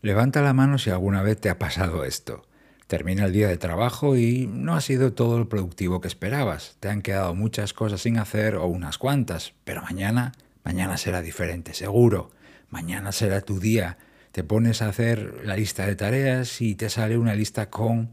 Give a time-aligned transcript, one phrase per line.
[0.00, 2.46] Levanta la mano si alguna vez te ha pasado esto.
[2.86, 6.76] Termina el día de trabajo y no ha sido todo lo productivo que esperabas.
[6.78, 10.32] Te han quedado muchas cosas sin hacer o unas cuantas, pero mañana,
[10.62, 12.30] mañana será diferente, seguro.
[12.70, 13.98] Mañana será tu día.
[14.30, 18.12] Te pones a hacer la lista de tareas y te sale una lista con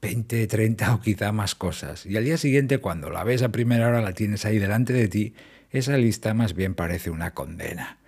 [0.00, 2.06] 20, 30 o quizá más cosas.
[2.06, 5.08] Y al día siguiente, cuando la ves a primera hora, la tienes ahí delante de
[5.08, 5.34] ti,
[5.70, 7.98] esa lista más bien parece una condena.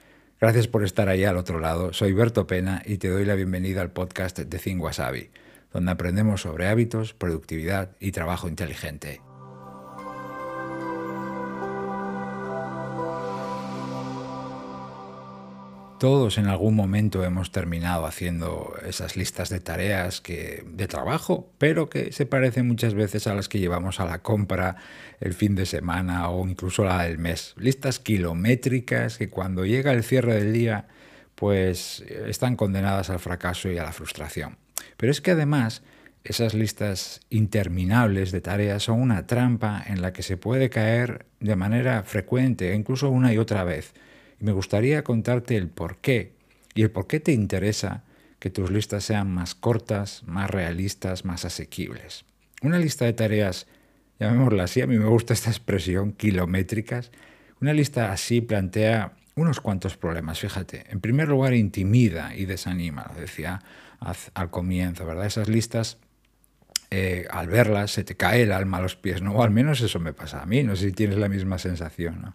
[0.40, 1.92] Gracias por estar ahí al otro lado.
[1.92, 5.30] Soy Berto Pena y te doy la bienvenida al podcast de Think Wasabi,
[5.72, 9.20] donde aprendemos sobre hábitos, productividad y trabajo inteligente.
[15.98, 21.90] Todos en algún momento hemos terminado haciendo esas listas de tareas que, de trabajo, pero
[21.90, 24.76] que se parecen muchas veces a las que llevamos a la compra
[25.18, 27.54] el fin de semana o incluso la del mes.
[27.56, 30.86] Listas kilométricas que cuando llega el cierre del día
[31.34, 34.56] pues están condenadas al fracaso y a la frustración.
[34.96, 35.82] Pero es que además
[36.22, 41.56] esas listas interminables de tareas son una trampa en la que se puede caer de
[41.56, 43.94] manera frecuente, incluso una y otra vez.
[44.40, 46.32] Y me gustaría contarte el por qué
[46.74, 48.04] y el por qué te interesa
[48.38, 52.24] que tus listas sean más cortas, más realistas, más asequibles.
[52.62, 53.66] Una lista de tareas,
[54.20, 57.10] llamémosla así, a mí me gusta esta expresión, kilométricas,
[57.60, 60.84] una lista así plantea unos cuantos problemas, fíjate.
[60.88, 63.62] En primer lugar, intimida y desanima, lo decía
[64.34, 65.26] al comienzo, ¿verdad?
[65.26, 65.98] Esas listas,
[66.90, 69.34] eh, al verlas, se te cae el alma a los pies, ¿no?
[69.34, 72.22] O al menos eso me pasa a mí, no sé si tienes la misma sensación,
[72.22, 72.32] ¿no?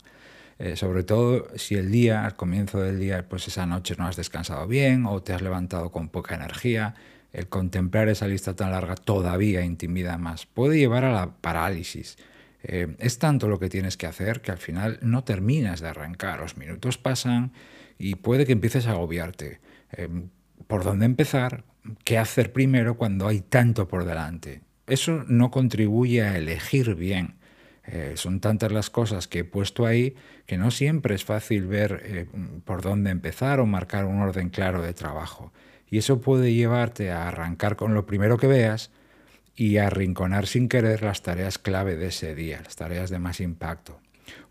[0.60, 4.16] Eh, sobre todo si el día, al comienzo del día, pues esa noche no has
[4.16, 6.96] descansado bien o te has levantado con poca energía,
[7.32, 10.46] el contemplar esa lista tan larga todavía intimida más.
[10.46, 12.18] Puede llevar a la parálisis.
[12.64, 16.40] Eh, es tanto lo que tienes que hacer que al final no terminas de arrancar.
[16.40, 17.52] Los minutos pasan
[17.98, 19.60] y puede que empieces a agobiarte.
[19.92, 20.08] Eh,
[20.68, 21.66] ¿Por dónde empezar?
[22.06, 24.62] ¿Qué hacer primero cuando hay tanto por delante?
[24.88, 27.36] Eso no contribuye a elegir bien.
[27.86, 30.16] Eh, son tantas las cosas que he puesto ahí
[30.46, 32.28] que no siempre es fácil ver eh,
[32.64, 35.52] por dónde empezar o marcar un orden claro de trabajo.
[35.90, 38.90] Y eso puede llevarte a arrancar con lo primero que veas
[39.56, 43.40] y a arrinconar sin querer las tareas clave de ese día, las tareas de más
[43.42, 44.00] impacto.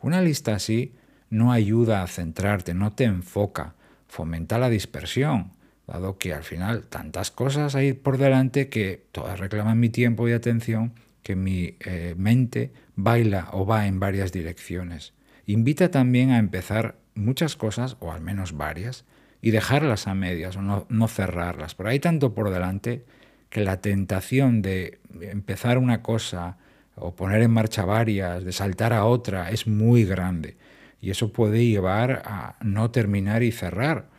[0.01, 0.95] Una lista así
[1.31, 3.75] no ayuda a centrarte, no te enfoca,
[4.07, 5.53] fomenta la dispersión,
[5.87, 10.33] dado que al final tantas cosas hay por delante que todas reclaman mi tiempo y
[10.33, 15.15] atención que mi eh, mente baila o va en varias direcciones.
[15.47, 19.05] Invita también a empezar muchas cosas, o al menos varias,
[19.41, 21.75] y dejarlas a medias o no, no cerrarlas.
[21.75, 23.05] Pero hay tanto por delante
[23.51, 26.57] que la tentación de empezar una cosa
[26.95, 30.57] o poner en marcha varias, de saltar a otra, es muy grande.
[31.01, 34.12] Y eso puede llevar a no terminar y cerrar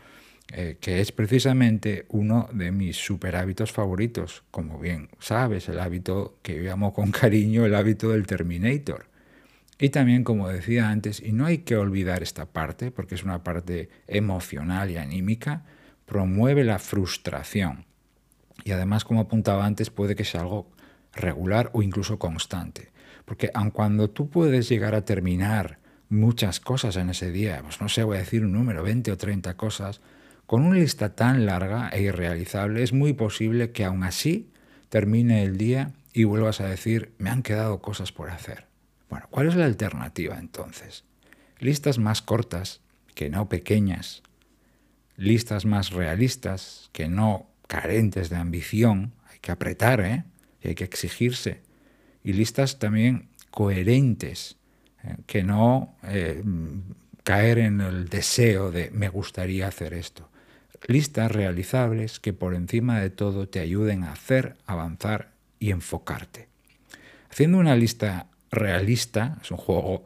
[0.52, 6.38] eh, que es precisamente uno de mis super hábitos favoritos, como bien sabes, el hábito
[6.42, 9.08] que llamo con cariño el hábito del Terminator.
[9.80, 13.44] Y también, como decía antes, y no hay que olvidar esta parte, porque es una
[13.44, 15.66] parte emocional y anímica,
[16.06, 17.86] promueve la frustración.
[18.64, 20.70] Y además, como apuntaba antes, puede que sea algo
[21.14, 22.92] regular o incluso constante.
[23.25, 25.80] Porque aun cuando tú puedes llegar a terminar
[26.10, 29.18] muchas cosas en ese día, pues no sé, voy a decir un número, 20 o
[29.18, 30.02] 30 cosas,
[30.46, 34.50] con una lista tan larga e irrealizable es muy posible que aún así
[34.90, 38.68] termine el día y vuelvas a decir, me han quedado cosas por hacer.
[39.09, 41.06] Bueno, ¿cuál es la alternativa entonces?
[41.59, 42.81] Listas más cortas
[43.16, 44.22] que no pequeñas,
[45.18, 50.24] listas más realistas que no carentes de ambición, hay que apretar, ¿eh?
[50.62, 51.62] Y hay que exigirse,
[52.24, 54.58] y listas también coherentes,
[55.04, 55.18] ¿eh?
[55.25, 56.44] que no eh,
[57.24, 60.30] caer en el deseo de me gustaría hacer esto
[60.88, 66.48] listas realizables que por encima de todo te ayuden a hacer, avanzar y enfocarte.
[67.30, 70.06] Haciendo una lista realista, es un juego,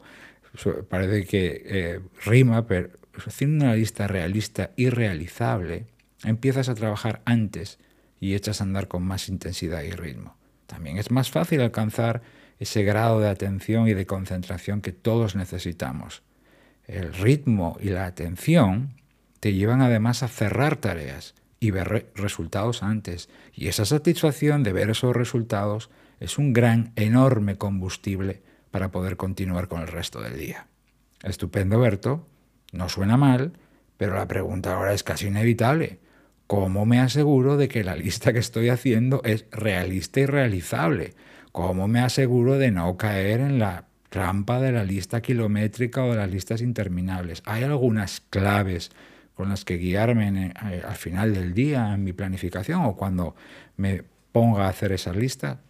[0.88, 2.90] parece que eh, rima, pero
[3.26, 5.86] haciendo una lista realista y realizable,
[6.24, 7.78] empiezas a trabajar antes
[8.20, 10.36] y echas a andar con más intensidad y ritmo.
[10.66, 12.22] También es más fácil alcanzar
[12.58, 16.22] ese grado de atención y de concentración que todos necesitamos.
[16.86, 18.94] El ritmo y la atención
[19.40, 23.28] te llevan además a cerrar tareas y ver resultados antes.
[23.54, 25.90] Y esa satisfacción de ver esos resultados
[26.20, 30.66] es un gran, enorme combustible para poder continuar con el resto del día.
[31.22, 32.26] Estupendo, Berto.
[32.72, 33.52] No suena mal,
[33.96, 35.98] pero la pregunta ahora es casi inevitable.
[36.46, 41.14] ¿Cómo me aseguro de que la lista que estoy haciendo es realista y realizable?
[41.52, 46.16] ¿Cómo me aseguro de no caer en la trampa de la lista kilométrica o de
[46.18, 47.42] las listas interminables?
[47.44, 48.90] Hay algunas claves
[49.38, 53.36] con las que guiarme eh, al final del día en mi planificación o cuando
[53.76, 54.02] me
[54.32, 55.60] ponga a hacer esa lista.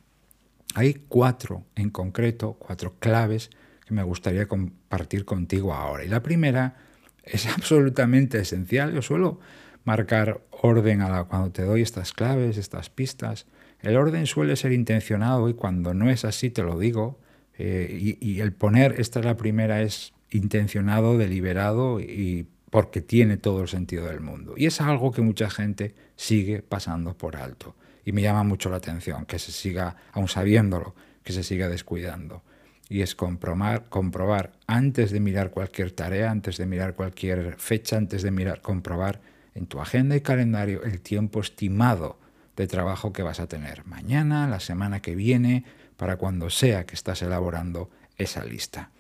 [0.75, 3.51] Hay cuatro en concreto, cuatro claves
[3.87, 6.03] que me gustaría compartir contigo ahora.
[6.03, 6.77] Y la primera
[7.23, 8.95] es absolutamente esencial.
[8.95, 9.39] Yo suelo
[9.85, 13.45] marcar orden a la, cuando te doy estas claves, estas pistas.
[13.83, 17.21] El orden suele ser intencionado y cuando no es así te lo digo.
[17.59, 23.63] Eh, y, el poner, esta es la primera, es intencionado, deliberado y porque tiene todo
[23.63, 24.55] el sentido del mundo.
[24.57, 27.75] Y es algo que mucha gente sigue pasando por alto.
[28.05, 32.43] Y me llama mucho la atención que se siga, aun sabiéndolo, que se siga descuidando.
[32.89, 38.23] Y es comprobar, comprobar antes de mirar cualquier tarea, antes de mirar cualquier fecha, antes
[38.23, 39.21] de mirar, comprobar
[39.55, 42.19] en tu agenda y calendario el tiempo estimado
[42.57, 45.65] de trabajo que vas a tener mañana, la semana que viene,
[45.97, 48.91] para cuando sea que estás elaborando esa lista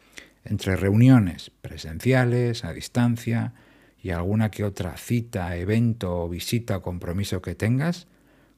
[0.45, 3.55] entre reuniones presenciales, a distancia
[4.01, 8.07] y alguna que otra cita, evento, visita o compromiso que tengas,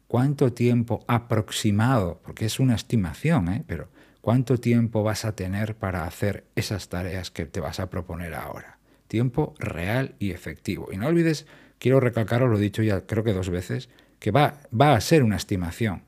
[0.06, 3.64] cuánto tiempo aproximado, porque es una estimación, ¿eh?
[3.66, 3.88] pero
[4.20, 8.78] cuánto tiempo vas a tener para hacer esas tareas que te vas a proponer ahora.
[9.08, 10.88] Tiempo real y efectivo.
[10.92, 11.46] Y no olvides,
[11.78, 13.88] quiero recalcaros, lo he dicho ya creo que dos veces,
[14.18, 16.02] que va, va a ser una estimación.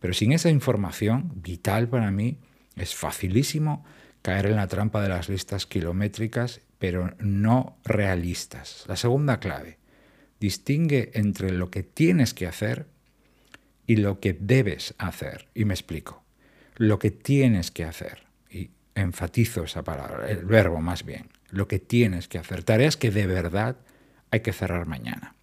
[0.00, 2.38] Pero sin esa información, vital para mí,
[2.76, 3.84] es facilísimo
[4.26, 8.82] caer en la trampa de las listas kilométricas, pero no realistas.
[8.88, 9.78] La segunda clave,
[10.40, 12.88] distingue entre lo que tienes que hacer
[13.86, 15.46] y lo que debes hacer.
[15.54, 16.24] Y me explico.
[16.74, 21.78] Lo que tienes que hacer, y enfatizo esa palabra, el verbo más bien, lo que
[21.78, 23.76] tienes que hacer, tareas que de verdad
[24.32, 25.36] hay que cerrar mañana.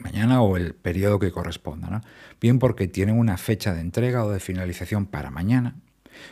[0.00, 2.00] Mañana o el periodo que corresponda,
[2.40, 5.76] Bien porque tienen una fecha de entrega o de finalización para mañana,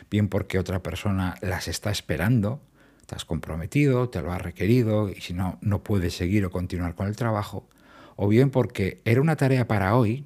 [0.09, 2.61] bien porque otra persona las está esperando,
[3.05, 6.95] te has comprometido, te lo ha requerido y si no, no puedes seguir o continuar
[6.95, 7.67] con el trabajo,
[8.15, 10.25] o bien porque era una tarea para hoy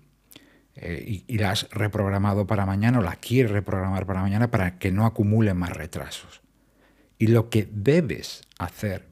[0.75, 4.91] eh, y, la has reprogramado para mañana o la quieres reprogramar para mañana para que
[4.91, 6.41] no acumule más retrasos.
[7.17, 9.07] Y lo que debes hacer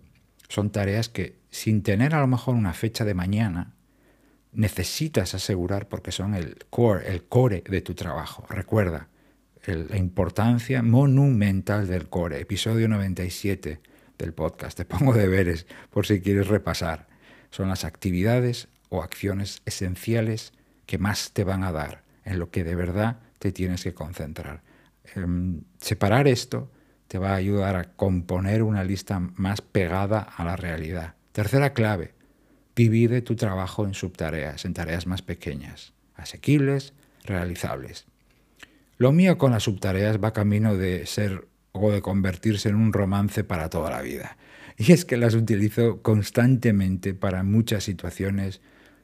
[0.47, 3.73] son tareas que sin tener a lo mejor una fecha de mañana,
[4.51, 8.45] necesitas asegurar porque son el core, el core de tu trabajo.
[8.49, 9.07] Recuerda,
[9.67, 13.79] la importancia monumental del core, episodio 97
[14.17, 14.77] del podcast.
[14.77, 17.07] Te pongo deberes por si quieres repasar.
[17.49, 20.53] Son las actividades o acciones esenciales
[20.85, 24.61] que más te van a dar, en lo que de verdad te tienes que concentrar.
[25.15, 26.71] Em, separar esto
[27.07, 31.15] te va a ayudar a componer una lista más pegada a la realidad.
[31.31, 32.13] Tercera clave,
[32.75, 38.05] divide tu trabajo en subtareas, en tareas más pequeñas, asequibles, realizables.
[38.97, 43.43] Lo mío con las subtareas va camino de ser o de convertirse en un romance
[43.43, 44.37] para toda la vida.
[44.77, 48.61] Y es que las utilizo constantemente para muchas situaciones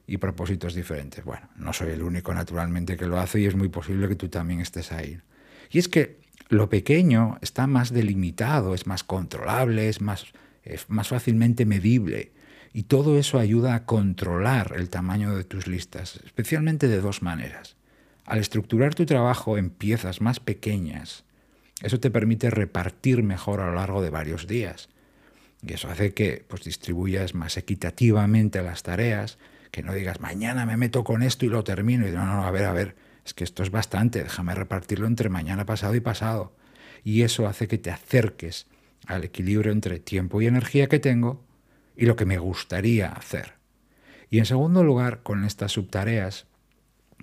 [0.08, 1.24] y propósitos diferentes.
[1.24, 4.30] Bueno, no soy el único naturalmente que lo hace y es muy posible que tú
[4.30, 5.20] también estés ahí.
[5.70, 10.26] Y es que lo pequeño está más delimitado, es más controlable, es más,
[10.88, 12.34] más fácilmente medible.
[12.74, 17.76] Y todo eso ayuda a controlar el tamaño de tus listas, especialmente de dos maneras.
[18.26, 21.26] Al estructurar tu trabajo en piezas más pequeñas,
[21.82, 24.90] eso te permite repartir mejor a lo largo de varios días.
[25.66, 29.38] Y eso hace que pues, distribuyas más equitativamente las tareas,
[29.72, 32.08] que no digas, mañana me meto con esto y lo termino.
[32.08, 35.30] Y no, no, a ver, a ver, es que esto es bastante, déjame repartirlo entre
[35.30, 36.56] mañana pasado y pasado.
[37.04, 38.68] Y eso hace que te acerques
[39.08, 41.44] al equilibrio entre tiempo y energía que tengo
[41.96, 43.54] y lo que me gustaría hacer.
[44.30, 46.48] Y en segundo lugar, con estas subtareas,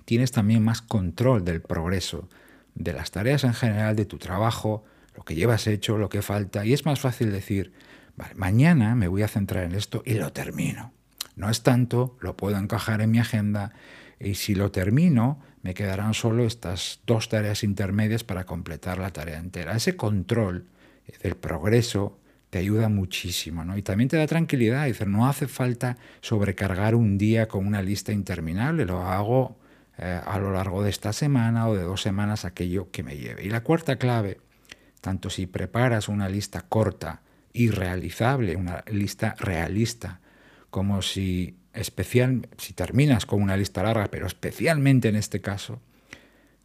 [0.09, 2.27] tienes también más control del progreso,
[2.73, 4.83] de las tareas en general, de tu trabajo,
[5.15, 7.73] lo que llevas hecho, lo que falta, y es más fácil decir,
[8.17, 10.93] vale, mañana me voy a centrar en esto y lo termino.
[11.35, 13.71] No es tanto, lo puedo encajar en mi agenda
[14.19, 19.37] y si lo termino, me quedarán solo estas dos tareas intermedias para completar la tarea
[19.37, 19.75] entera.
[19.75, 20.65] Ese control
[21.21, 22.17] del progreso
[22.49, 23.77] te ayuda muchísimo, ¿no?
[23.77, 28.11] Y también te da tranquilidad, decir, no hace falta sobrecargar un día con una lista
[28.11, 29.59] interminable, lo hago
[30.01, 33.43] eh, a lo largo de esta semana o de dos semanas aquello que me lleve.
[33.43, 34.39] Y la cuarta clave,
[35.01, 40.21] tanto si preparas una lista corta y realizable, una lista realista,
[40.69, 45.81] como si, especial, si terminas con una lista larga, pero especialmente en este caso,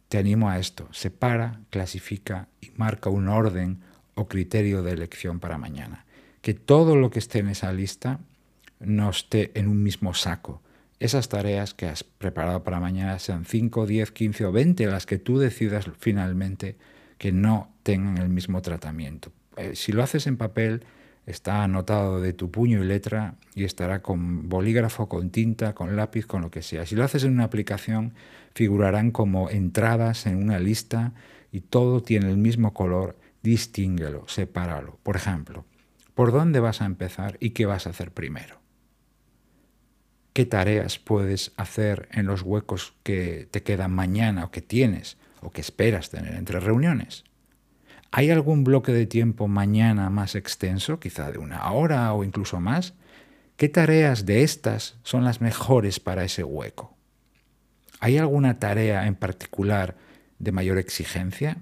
[0.07, 0.87] te animo a esto.
[0.93, 3.81] Separa, clasifica y marca un orden
[4.13, 6.05] o criterio de elección para mañana.
[6.41, 8.21] Que todo lo que esté en esa lista
[8.79, 10.61] no esté en un mismo saco,
[10.99, 15.17] esas tareas que has preparado para mañana sean 5, 10, 15 o 20 las que
[15.17, 16.77] tú decidas finalmente
[17.17, 19.31] que no tengan el mismo tratamiento.
[19.57, 20.83] Eh, si lo haces en papel,
[21.25, 26.25] está anotado de tu puño y letra y estará con bolígrafo, con tinta, con lápiz,
[26.25, 26.85] con lo que sea.
[26.85, 28.13] Si lo haces en una aplicación,
[28.53, 31.13] figurarán como entradas en una lista
[31.51, 33.17] y todo tiene el mismo color.
[33.43, 34.97] Distínguelo, sepáralo.
[35.03, 35.65] Por ejemplo,
[36.13, 38.64] ¿por dónde vas a empezar y qué vas a hacer primero?
[40.35, 45.49] ¿Qué tareas puedes hacer en los huecos que te quedan mañana o que tienes o
[45.49, 47.23] que esperas tener entre reuniones?
[48.11, 52.95] ¿Hay algún bloque de tiempo mañana más extenso, quizá de una hora o incluso más?
[53.55, 56.97] ¿Qué tareas de estas son las mejores para ese hueco?
[58.01, 59.95] ¿Hay alguna tarea en particular
[60.39, 61.59] de mayor exigencia?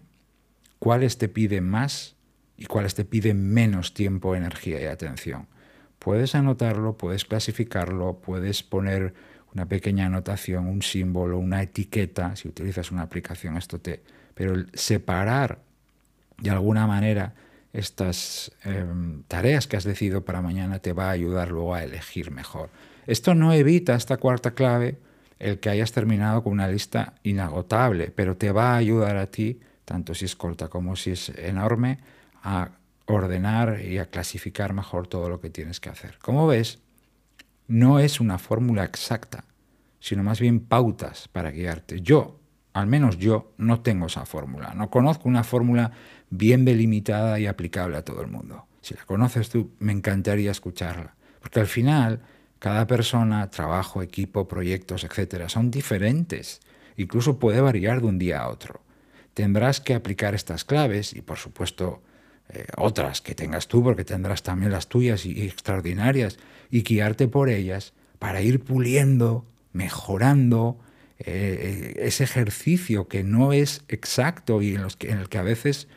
[0.80, 2.16] ¿Cuáles te piden más
[2.58, 5.53] y cuáles te piden menos tiempo, energía y atención?
[6.04, 9.14] Puedes anotarlo, puedes clasificarlo, puedes poner
[9.54, 14.04] una pequeña anotación, un símbolo, una etiqueta, si utilizas una aplicación, esto te...
[14.34, 15.60] Pero el separar
[16.40, 17.36] de alguna manera
[17.72, 22.32] estas em, tareas que has decidido para mañana te va a ayudar luego a elegir
[22.32, 22.70] mejor.
[23.08, 24.98] Esto no evita esta cuarta clave
[25.40, 29.62] el que hayas terminado con una lista inagotable, pero te va a ayudar a ti,
[29.86, 32.00] tanto si es corta como si es enorme,
[32.44, 32.72] a
[33.06, 36.18] ordenar y a clasificar mejor todo lo que tienes que hacer.
[36.20, 36.80] Como ves,
[37.68, 39.46] no es una fórmula exacta,
[40.00, 42.02] sino más bien pautas para guiarte.
[42.02, 42.40] Yo,
[42.74, 44.74] al menos yo, no tengo esa fórmula.
[44.76, 45.92] No conozco una fórmula
[46.30, 48.68] bien delimitada y aplicable a todo el mundo.
[48.82, 51.16] Si la conoces tú, me encantaría escucharla.
[51.40, 52.22] Porque al final,
[52.60, 56.62] cada persona, trabajo, equipo, proyectos, etcétera, son diferentes.
[56.98, 58.82] Incluso puede variar de un día a otro.
[59.34, 62.02] Tendrás que aplicar estas claves y, por supuesto,
[62.50, 66.38] eh, otras que tengas tú, porque tendrás también las tuyas y, extraordinarias,
[66.70, 70.80] y guiarte por ellas para ir puliendo, mejorando
[71.20, 75.88] eh, ese ejercicio que no es exacto y en, los que, el que a veces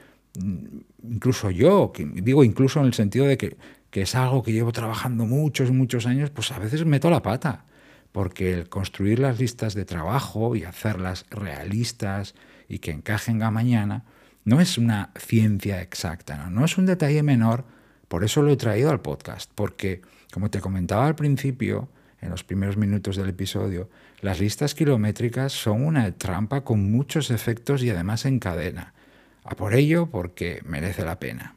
[1.02, 3.56] incluso yo, digo incluso en el sentido de que,
[3.92, 7.64] es algo que llevo trabajando muchos, muchos años, pues a veces meto la pata,
[8.12, 12.34] porque el construir las listas de trabajo y hacerlas realistas
[12.68, 14.04] y que encajen a mañana,
[14.46, 16.64] no es una ciencia exacta, ¿no?
[16.64, 17.64] es un detalle menor,
[18.06, 21.88] por eso lo he traído al podcast, porque como te comentaba al principio,
[22.20, 27.82] en los primeros minutos del episodio, las listas kilométricas son una trampa con muchos efectos
[27.82, 28.94] y además en cadena.
[29.44, 31.56] A por ello porque merece la pena.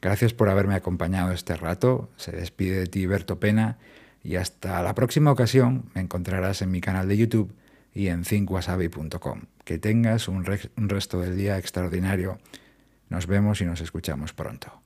[0.00, 2.10] Gracias por haberme acompañado este rato.
[2.16, 3.78] Se despide de ti Berto Pena
[4.22, 7.54] y hasta la próxima ocasión me encontrarás en mi canal de YouTube
[7.94, 9.42] y en thinkwasabi.com.
[9.64, 10.44] Que tengas un,
[10.76, 12.38] un resto del día extraordinario.
[13.08, 14.83] Nos vemos y nos escuchamos pronto.